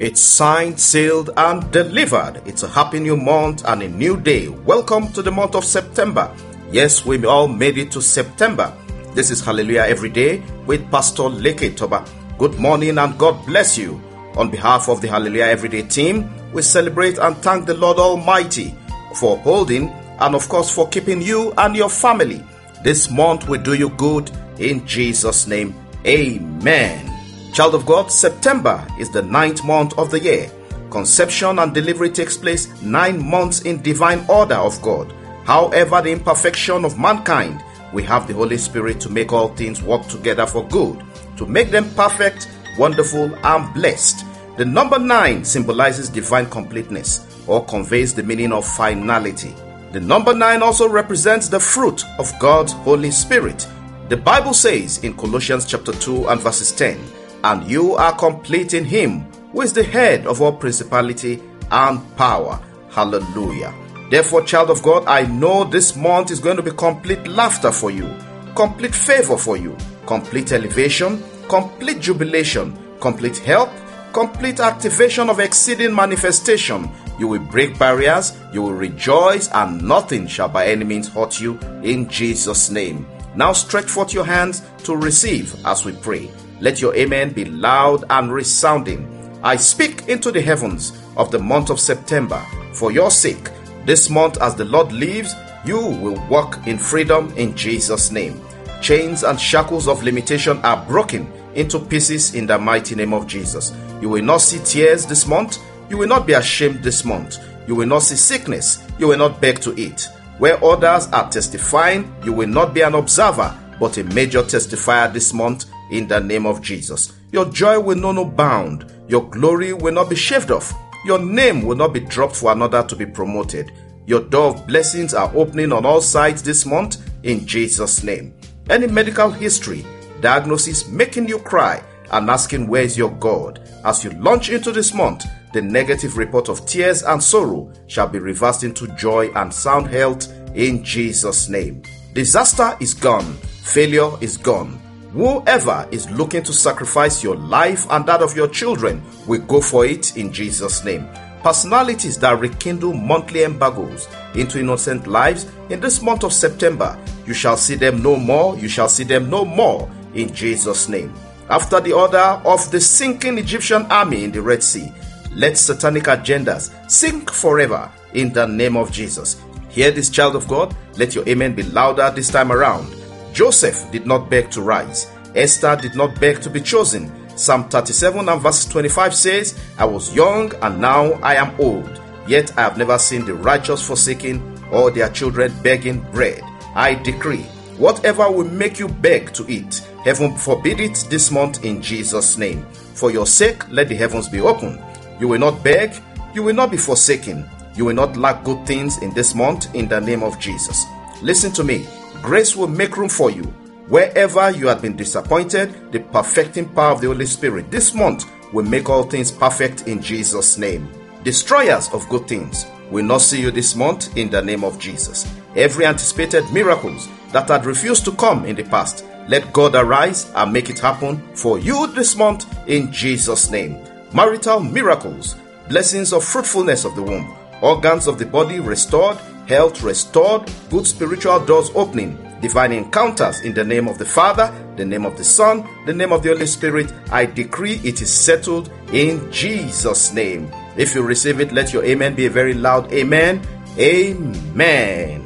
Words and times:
It's 0.00 0.22
signed, 0.22 0.80
sealed, 0.80 1.28
and 1.36 1.70
delivered. 1.70 2.40
It's 2.46 2.62
a 2.62 2.68
happy 2.68 3.00
new 3.00 3.18
month 3.18 3.66
and 3.66 3.82
a 3.82 3.88
new 3.90 4.16
day. 4.18 4.48
Welcome 4.48 5.12
to 5.12 5.20
the 5.20 5.30
month 5.30 5.54
of 5.54 5.62
September. 5.62 6.34
Yes, 6.72 7.04
we 7.04 7.22
all 7.26 7.46
made 7.46 7.76
it 7.76 7.92
to 7.92 8.00
September. 8.00 8.74
This 9.12 9.30
is 9.30 9.44
Hallelujah 9.44 9.84
Every 9.86 10.08
Day 10.08 10.42
with 10.64 10.90
Pastor 10.90 11.24
Leke 11.24 11.76
Toba. 11.76 12.02
Good 12.38 12.58
morning 12.58 12.96
and 12.96 13.18
God 13.18 13.44
bless 13.44 13.76
you. 13.76 14.00
On 14.38 14.50
behalf 14.50 14.88
of 14.88 15.02
the 15.02 15.08
Hallelujah 15.08 15.44
Everyday 15.44 15.82
team, 15.82 16.30
we 16.54 16.62
celebrate 16.62 17.18
and 17.18 17.36
thank 17.36 17.66
the 17.66 17.74
Lord 17.74 17.98
Almighty 17.98 18.74
for 19.16 19.36
upholding 19.36 19.90
and, 19.90 20.34
of 20.34 20.48
course, 20.48 20.74
for 20.74 20.88
keeping 20.88 21.20
you 21.20 21.52
and 21.58 21.76
your 21.76 21.90
family. 21.90 22.42
This 22.82 23.10
month 23.10 23.50
will 23.50 23.60
do 23.60 23.74
you 23.74 23.90
good 23.90 24.30
in 24.58 24.86
Jesus' 24.86 25.46
name. 25.46 25.74
Amen. 26.06 27.09
Child 27.52 27.74
of 27.74 27.84
God, 27.84 28.12
September 28.12 28.86
is 28.96 29.10
the 29.10 29.22
ninth 29.22 29.64
month 29.64 29.98
of 29.98 30.10
the 30.12 30.20
year. 30.20 30.50
Conception 30.90 31.58
and 31.58 31.74
delivery 31.74 32.08
takes 32.08 32.36
place 32.36 32.80
nine 32.80 33.28
months 33.28 33.62
in 33.62 33.82
divine 33.82 34.24
order 34.28 34.54
of 34.54 34.80
God. 34.82 35.12
However, 35.44 36.00
the 36.00 36.12
imperfection 36.12 36.84
of 36.84 36.98
mankind, 36.98 37.60
we 37.92 38.04
have 38.04 38.28
the 38.28 38.34
Holy 38.34 38.56
Spirit 38.56 39.00
to 39.00 39.10
make 39.10 39.32
all 39.32 39.48
things 39.48 39.82
work 39.82 40.06
together 40.06 40.46
for 40.46 40.66
good, 40.68 41.02
to 41.36 41.44
make 41.44 41.72
them 41.72 41.92
perfect, 41.94 42.48
wonderful, 42.78 43.34
and 43.44 43.74
blessed. 43.74 44.24
The 44.56 44.64
number 44.64 45.00
nine 45.00 45.44
symbolizes 45.44 46.08
divine 46.08 46.48
completeness 46.50 47.26
or 47.48 47.64
conveys 47.64 48.14
the 48.14 48.22
meaning 48.22 48.52
of 48.52 48.64
finality. 48.64 49.54
The 49.90 50.00
number 50.00 50.32
nine 50.34 50.62
also 50.62 50.88
represents 50.88 51.48
the 51.48 51.58
fruit 51.58 52.04
of 52.20 52.32
God's 52.38 52.72
Holy 52.72 53.10
Spirit. 53.10 53.66
The 54.08 54.16
Bible 54.16 54.54
says 54.54 55.02
in 55.02 55.16
Colossians 55.16 55.66
chapter 55.66 55.92
2 55.92 56.28
and 56.28 56.40
verses 56.40 56.70
10, 56.72 57.00
And 57.42 57.68
you 57.70 57.94
are 57.94 58.14
complete 58.14 58.74
in 58.74 58.84
him, 58.84 59.20
who 59.52 59.62
is 59.62 59.72
the 59.72 59.82
head 59.82 60.26
of 60.26 60.42
all 60.42 60.52
principality 60.52 61.42
and 61.70 62.16
power. 62.16 62.60
Hallelujah. 62.90 63.74
Therefore, 64.10 64.42
child 64.42 64.70
of 64.70 64.82
God, 64.82 65.04
I 65.06 65.26
know 65.26 65.64
this 65.64 65.94
month 65.94 66.30
is 66.30 66.40
going 66.40 66.56
to 66.56 66.62
be 66.62 66.72
complete 66.72 67.26
laughter 67.26 67.70
for 67.70 67.90
you, 67.90 68.12
complete 68.54 68.94
favor 68.94 69.36
for 69.36 69.56
you, 69.56 69.76
complete 70.06 70.52
elevation, 70.52 71.22
complete 71.48 72.00
jubilation, 72.00 72.76
complete 73.00 73.38
help, 73.38 73.70
complete 74.12 74.60
activation 74.60 75.30
of 75.30 75.38
exceeding 75.38 75.94
manifestation, 75.94 76.90
you 77.20 77.28
will 77.28 77.40
break 77.40 77.78
barriers, 77.78 78.36
you 78.52 78.62
will 78.62 78.72
rejoice, 78.72 79.48
and 79.50 79.82
nothing 79.82 80.26
shall 80.26 80.48
by 80.48 80.66
any 80.66 80.84
means 80.84 81.08
hurt 81.08 81.40
you 81.40 81.58
in 81.82 82.08
Jesus' 82.08 82.70
name. 82.70 83.06
Now 83.36 83.52
stretch 83.52 83.84
forth 83.84 84.12
your 84.14 84.24
hands 84.24 84.62
to 84.84 84.96
receive 84.96 85.54
as 85.66 85.84
we 85.84 85.92
pray. 85.92 86.30
Let 86.60 86.82
your 86.82 86.94
amen 86.94 87.32
be 87.32 87.46
loud 87.46 88.04
and 88.10 88.30
resounding. 88.30 89.08
I 89.42 89.56
speak 89.56 90.08
into 90.08 90.30
the 90.30 90.42
heavens 90.42 90.92
of 91.16 91.30
the 91.30 91.38
month 91.38 91.70
of 91.70 91.80
September 91.80 92.44
for 92.74 92.92
your 92.92 93.10
sake. 93.10 93.48
This 93.86 94.10
month, 94.10 94.40
as 94.42 94.54
the 94.54 94.66
Lord 94.66 94.92
lives, 94.92 95.34
you 95.64 95.78
will 95.78 96.22
walk 96.28 96.66
in 96.66 96.76
freedom 96.76 97.32
in 97.36 97.56
Jesus' 97.56 98.10
name. 98.10 98.40
Chains 98.82 99.24
and 99.24 99.40
shackles 99.40 99.88
of 99.88 100.02
limitation 100.02 100.58
are 100.58 100.84
broken 100.86 101.32
into 101.54 101.78
pieces 101.78 102.34
in 102.34 102.46
the 102.46 102.58
mighty 102.58 102.94
name 102.94 103.14
of 103.14 103.26
Jesus. 103.26 103.74
You 104.02 104.10
will 104.10 104.22
not 104.22 104.42
see 104.42 104.58
tears 104.62 105.06
this 105.06 105.26
month. 105.26 105.58
You 105.88 105.96
will 105.96 106.08
not 106.08 106.26
be 106.26 106.34
ashamed 106.34 106.82
this 106.82 107.04
month. 107.04 107.38
You 107.66 107.74
will 107.74 107.88
not 107.88 108.02
see 108.02 108.16
sickness. 108.16 108.86
You 108.98 109.08
will 109.08 109.18
not 109.18 109.40
beg 109.40 109.60
to 109.62 109.78
eat. 109.80 110.08
Where 110.38 110.62
others 110.62 111.08
are 111.08 111.30
testifying, 111.30 112.14
you 112.24 112.32
will 112.32 112.48
not 112.48 112.74
be 112.74 112.82
an 112.82 112.94
observer, 112.94 113.56
but 113.78 113.96
a 113.96 114.04
major 114.04 114.42
testifier 114.42 115.10
this 115.12 115.32
month 115.32 115.66
in 115.90 116.08
the 116.08 116.20
name 116.20 116.46
of 116.46 116.62
Jesus. 116.62 117.12
Your 117.32 117.46
joy 117.46 117.78
will 117.78 117.96
know 117.96 118.12
no 118.12 118.24
bound. 118.24 118.92
Your 119.08 119.28
glory 119.28 119.72
will 119.72 119.92
not 119.92 120.10
be 120.10 120.16
shaved 120.16 120.50
off. 120.50 120.72
Your 121.04 121.18
name 121.18 121.62
will 121.62 121.76
not 121.76 121.92
be 121.92 122.00
dropped 122.00 122.36
for 122.36 122.52
another 122.52 122.82
to 122.82 122.96
be 122.96 123.06
promoted. 123.06 123.72
Your 124.06 124.20
door 124.20 124.54
of 124.54 124.66
blessings 124.66 125.14
are 125.14 125.30
opening 125.34 125.72
on 125.72 125.86
all 125.86 126.00
sides 126.00 126.42
this 126.42 126.66
month 126.66 126.98
in 127.22 127.46
Jesus' 127.46 128.02
name. 128.02 128.34
Any 128.68 128.86
medical 128.86 129.30
history, 129.30 129.84
diagnosis 130.20 130.88
making 130.88 131.28
you 131.28 131.38
cry 131.38 131.82
and 132.12 132.28
asking 132.28 132.66
where 132.66 132.82
is 132.82 132.98
your 132.98 133.10
God 133.12 133.60
as 133.84 134.04
you 134.04 134.10
launch 134.10 134.50
into 134.50 134.72
this 134.72 134.92
month 134.92 135.24
the 135.52 135.62
negative 135.62 136.16
report 136.16 136.48
of 136.48 136.64
tears 136.66 137.02
and 137.02 137.22
sorrow 137.22 137.72
shall 137.88 138.08
be 138.08 138.18
reversed 138.18 138.62
into 138.62 138.86
joy 138.88 139.30
and 139.34 139.52
sound 139.52 139.88
health 139.88 140.32
in 140.54 140.84
Jesus' 140.84 141.48
name. 141.48 141.82
Disaster 142.12 142.76
is 142.80 142.94
gone, 142.94 143.34
failure 143.62 144.10
is 144.20 144.36
gone. 144.36 144.80
Whoever 145.12 145.88
is 145.90 146.08
looking 146.10 146.44
to 146.44 146.52
sacrifice 146.52 147.22
your 147.22 147.34
life 147.34 147.86
and 147.90 148.06
that 148.06 148.22
of 148.22 148.36
your 148.36 148.46
children 148.46 149.02
will 149.26 149.40
go 149.40 149.60
for 149.60 149.84
it 149.84 150.16
in 150.16 150.32
Jesus' 150.32 150.84
name. 150.84 151.08
Personalities 151.42 152.16
that 152.18 152.38
rekindle 152.38 152.92
monthly 152.92 153.42
embargoes 153.42 154.08
into 154.34 154.60
innocent 154.60 155.06
lives 155.06 155.50
in 155.68 155.80
this 155.80 156.00
month 156.00 156.22
of 156.22 156.32
September, 156.32 156.96
you 157.26 157.34
shall 157.34 157.56
see 157.56 157.74
them 157.74 158.02
no 158.02 158.14
more, 158.14 158.56
you 158.56 158.68
shall 158.68 158.88
see 158.88 159.04
them 159.04 159.28
no 159.28 159.44
more 159.44 159.90
in 160.14 160.32
Jesus' 160.32 160.88
name. 160.88 161.12
After 161.48 161.80
the 161.80 161.92
order 161.92 162.40
of 162.44 162.70
the 162.70 162.80
sinking 162.80 163.38
Egyptian 163.38 163.86
army 163.86 164.22
in 164.22 164.30
the 164.30 164.42
Red 164.42 164.62
Sea, 164.62 164.92
let 165.34 165.58
satanic 165.58 166.04
agendas 166.04 166.70
sink 166.88 167.32
forever 167.32 167.90
in 168.14 168.32
the 168.32 168.46
name 168.46 168.76
of 168.76 168.92
Jesus. 168.92 169.42
Hear 169.70 169.90
this 169.90 170.10
child 170.10 170.36
of 170.36 170.46
God. 170.46 170.76
Let 170.96 171.14
your 171.14 171.28
amen 171.28 171.54
be 171.54 171.62
louder 171.64 172.12
this 172.14 172.28
time 172.30 172.52
around. 172.52 172.99
Joseph 173.40 173.90
did 173.90 174.06
not 174.06 174.28
beg 174.28 174.50
to 174.50 174.60
rise. 174.60 175.10
Esther 175.34 175.74
did 175.74 175.94
not 175.94 176.20
beg 176.20 176.42
to 176.42 176.50
be 176.50 176.60
chosen. 176.60 177.10
Psalm 177.38 177.70
37 177.70 178.28
and 178.28 178.42
verse 178.42 178.66
25 178.66 179.14
says, 179.14 179.58
I 179.78 179.86
was 179.86 180.14
young 180.14 180.52
and 180.56 180.78
now 180.78 181.12
I 181.22 181.36
am 181.36 181.58
old, 181.58 182.02
yet 182.28 182.52
I 182.58 182.60
have 182.60 182.76
never 182.76 182.98
seen 182.98 183.24
the 183.24 183.32
righteous 183.32 183.80
forsaken 183.80 184.62
or 184.70 184.90
their 184.90 185.08
children 185.08 185.54
begging 185.62 186.00
bread. 186.12 186.42
I 186.74 186.96
decree, 186.96 187.44
whatever 187.78 188.30
will 188.30 188.46
make 188.46 188.78
you 188.78 188.88
beg 188.88 189.32
to 189.32 189.50
eat, 189.50 189.88
heaven 190.04 190.36
forbid 190.36 190.78
it 190.78 191.06
this 191.08 191.30
month 191.30 191.64
in 191.64 191.80
Jesus' 191.80 192.36
name. 192.36 192.66
For 192.92 193.10
your 193.10 193.26
sake, 193.26 193.66
let 193.70 193.88
the 193.88 193.96
heavens 193.96 194.28
be 194.28 194.42
open 194.42 194.78
you 195.18 195.28
will 195.28 195.40
not 195.40 195.64
beg, 195.64 195.94
you 196.34 196.42
will 196.42 196.54
not 196.54 196.70
be 196.70 196.76
forsaken, 196.76 197.48
you 197.74 197.86
will 197.86 197.94
not 197.94 198.18
lack 198.18 198.44
good 198.44 198.66
things 198.66 199.02
in 199.02 199.14
this 199.14 199.34
month 199.34 199.74
in 199.74 199.88
the 199.88 199.98
name 199.98 200.22
of 200.22 200.38
Jesus. 200.38 200.84
Listen 201.22 201.50
to 201.52 201.64
me. 201.64 201.86
Grace 202.22 202.54
will 202.56 202.68
make 202.68 202.96
room 202.96 203.08
for 203.08 203.30
you. 203.30 203.44
Wherever 203.88 204.50
you 204.50 204.68
have 204.68 204.82
been 204.82 204.96
disappointed, 204.96 205.92
the 205.92 206.00
perfecting 206.00 206.68
power 206.68 206.92
of 206.92 207.00
the 207.00 207.08
Holy 207.08 207.26
Spirit 207.26 207.70
this 207.70 207.94
month 207.94 208.30
will 208.52 208.64
make 208.64 208.88
all 208.88 209.02
things 209.02 209.30
perfect 209.30 209.88
in 209.88 210.00
Jesus' 210.00 210.58
name. 210.58 210.88
Destroyers 211.24 211.88
of 211.92 212.08
good 212.08 212.28
things 212.28 212.66
will 212.90 213.04
not 213.04 213.20
see 213.20 213.40
you 213.40 213.50
this 213.50 213.74
month 213.74 214.16
in 214.16 214.30
the 214.30 214.42
name 214.42 214.64
of 214.64 214.78
Jesus. 214.78 215.26
Every 215.56 215.86
anticipated 215.86 216.44
miracles 216.52 217.08
that 217.32 217.48
had 217.48 217.66
refused 217.66 218.04
to 218.04 218.12
come 218.12 218.44
in 218.44 218.56
the 218.56 218.64
past, 218.64 219.04
let 219.28 219.52
God 219.52 219.74
arise 219.74 220.30
and 220.34 220.52
make 220.52 220.70
it 220.70 220.78
happen 220.78 221.18
for 221.34 221.58
you 221.58 221.86
this 221.88 222.16
month 222.16 222.46
in 222.68 222.92
Jesus' 222.92 223.50
name 223.50 223.78
marital 224.12 224.60
miracles, 224.60 225.36
blessings 225.68 226.12
of 226.12 226.24
fruitfulness 226.24 226.84
of 226.84 226.94
the 226.96 227.02
womb, 227.02 227.36
organs 227.62 228.06
of 228.06 228.18
the 228.18 228.26
body 228.26 228.58
restored, 228.58 229.16
health 229.50 229.82
restored, 229.82 230.48
good 230.70 230.86
spiritual 230.86 231.40
doors 231.44 231.70
opening, 231.74 232.16
divine 232.40 232.70
encounters 232.70 233.40
in 233.40 233.52
the 233.52 233.64
name 233.64 233.88
of 233.88 233.98
the 233.98 234.04
Father, 234.04 234.54
the 234.76 234.84
name 234.84 235.04
of 235.04 235.18
the 235.18 235.24
Son, 235.24 235.68
the 235.86 235.92
name 235.92 236.12
of 236.12 236.22
the 236.22 236.28
Holy 236.28 236.46
Spirit. 236.46 236.92
I 237.10 237.26
decree 237.26 237.80
it 237.82 238.00
is 238.00 238.12
settled 238.12 238.70
in 238.92 239.30
Jesus' 239.32 240.12
name. 240.14 240.50
If 240.76 240.94
you 240.94 241.02
receive 241.02 241.40
it, 241.40 241.50
let 241.50 241.72
your 241.72 241.84
amen 241.84 242.14
be 242.14 242.26
a 242.26 242.30
very 242.30 242.54
loud 242.54 242.92
amen. 242.92 243.42
Amen. 243.76 245.24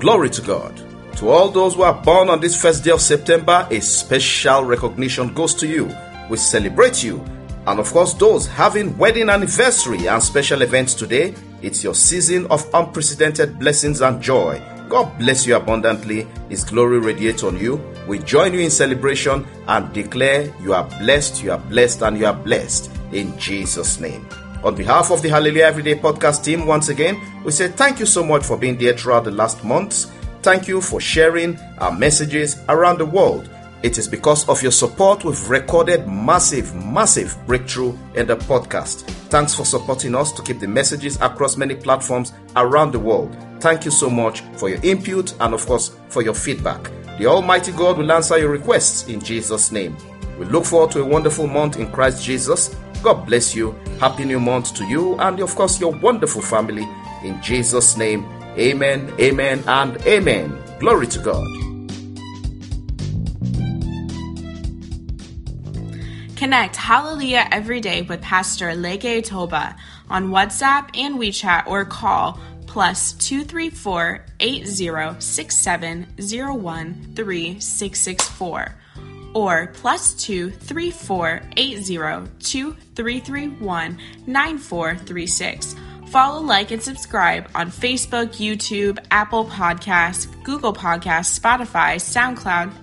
Glory 0.00 0.30
to 0.30 0.42
God. 0.42 0.76
To 1.18 1.28
all 1.28 1.48
those 1.48 1.76
who 1.76 1.82
are 1.82 2.02
born 2.02 2.30
on 2.30 2.40
this 2.40 2.60
first 2.60 2.82
day 2.82 2.90
of 2.90 3.00
September, 3.00 3.68
a 3.70 3.80
special 3.80 4.64
recognition 4.64 5.32
goes 5.32 5.54
to 5.54 5.68
you. 5.68 5.88
We 6.28 6.36
celebrate 6.36 7.04
you 7.04 7.24
and 7.66 7.78
of 7.78 7.92
course, 7.92 8.14
those 8.14 8.46
having 8.46 8.96
wedding 8.98 9.28
anniversary 9.28 10.08
and 10.08 10.22
special 10.22 10.62
events 10.62 10.94
today, 10.94 11.34
it's 11.62 11.84
your 11.84 11.94
season 11.94 12.46
of 12.46 12.68
unprecedented 12.74 13.58
blessings 13.58 14.00
and 14.00 14.20
joy. 14.20 14.60
God 14.88 15.16
bless 15.18 15.46
you 15.46 15.56
abundantly. 15.56 16.26
His 16.48 16.64
glory 16.64 16.98
radiates 16.98 17.42
on 17.42 17.58
you. 17.58 17.80
We 18.06 18.18
join 18.18 18.52
you 18.52 18.60
in 18.60 18.70
celebration 18.70 19.46
and 19.68 19.92
declare 19.92 20.52
you 20.60 20.74
are 20.74 20.84
blessed, 20.98 21.42
you 21.42 21.52
are 21.52 21.58
blessed, 21.58 22.02
and 22.02 22.18
you 22.18 22.26
are 22.26 22.34
blessed 22.34 22.90
in 23.12 23.38
Jesus' 23.38 24.00
name. 24.00 24.28
On 24.64 24.74
behalf 24.74 25.10
of 25.10 25.22
the 25.22 25.28
Hallelujah 25.28 25.64
Everyday 25.64 25.94
podcast 25.94 26.44
team, 26.44 26.66
once 26.66 26.88
again, 26.88 27.20
we 27.44 27.52
say 27.52 27.68
thank 27.68 27.98
you 28.00 28.06
so 28.06 28.22
much 28.22 28.44
for 28.44 28.56
being 28.56 28.76
there 28.76 28.96
throughout 28.96 29.24
the 29.24 29.30
last 29.30 29.64
months. 29.64 30.12
Thank 30.42 30.68
you 30.68 30.80
for 30.80 31.00
sharing 31.00 31.58
our 31.78 31.92
messages 31.92 32.60
around 32.68 32.98
the 32.98 33.06
world. 33.06 33.48
It 33.82 33.98
is 33.98 34.06
because 34.06 34.48
of 34.48 34.62
your 34.62 34.70
support 34.70 35.24
we've 35.24 35.48
recorded 35.48 36.06
massive, 36.06 36.72
massive 36.74 37.36
breakthrough 37.46 37.98
in 38.14 38.28
the 38.28 38.36
podcast. 38.36 39.02
Thanks 39.28 39.54
for 39.54 39.64
supporting 39.64 40.14
us 40.14 40.30
to 40.32 40.42
keep 40.42 40.60
the 40.60 40.68
messages 40.68 41.20
across 41.20 41.56
many 41.56 41.74
platforms 41.74 42.32
around 42.54 42.92
the 42.92 43.00
world. 43.00 43.36
Thank 43.60 43.84
you 43.84 43.90
so 43.90 44.08
much 44.08 44.42
for 44.56 44.68
your 44.68 44.78
input 44.84 45.34
and, 45.40 45.52
of 45.52 45.66
course, 45.66 45.96
for 46.08 46.22
your 46.22 46.34
feedback. 46.34 46.90
The 47.18 47.26
Almighty 47.26 47.72
God 47.72 47.98
will 47.98 48.12
answer 48.12 48.38
your 48.38 48.50
requests 48.50 49.08
in 49.08 49.20
Jesus' 49.20 49.72
name. 49.72 49.96
We 50.38 50.46
look 50.46 50.64
forward 50.64 50.92
to 50.92 51.02
a 51.02 51.04
wonderful 51.04 51.48
month 51.48 51.76
in 51.76 51.90
Christ 51.90 52.24
Jesus. 52.24 52.76
God 53.02 53.26
bless 53.26 53.54
you. 53.54 53.72
Happy 53.98 54.24
new 54.24 54.38
month 54.38 54.74
to 54.74 54.84
you 54.86 55.18
and, 55.18 55.40
of 55.40 55.54
course, 55.56 55.80
your 55.80 55.92
wonderful 55.92 56.42
family. 56.42 56.86
In 57.24 57.42
Jesus' 57.42 57.96
name, 57.96 58.24
amen, 58.56 59.12
amen, 59.18 59.64
and 59.66 59.96
amen. 60.02 60.56
Glory 60.78 61.08
to 61.08 61.18
God. 61.18 61.71
Connect 66.42 66.74
Hallelujah 66.74 67.46
every 67.52 67.78
day 67.80 68.02
with 68.02 68.20
Pastor 68.20 68.72
Leke 68.72 69.24
Toba 69.24 69.76
on 70.10 70.30
WhatsApp 70.30 70.90
and 70.98 71.16
WeChat 71.16 71.68
or 71.68 71.84
call 71.84 72.40
plus 72.66 73.12
234 73.12 74.24
8067 74.40 76.06
3664 76.16 78.74
or 79.34 79.66
plus 79.68 80.14
234 80.14 81.42
802331 81.56 83.98
9436. 84.26 85.76
Follow, 86.08 86.42
like, 86.42 86.72
and 86.72 86.82
subscribe 86.82 87.48
on 87.54 87.70
Facebook, 87.70 88.34
YouTube, 88.34 88.98
Apple 89.12 89.44
Podcasts, 89.44 90.26
Google 90.42 90.74
Podcasts, 90.74 91.38
Spotify, 91.38 92.00
SoundCloud, 92.00 92.81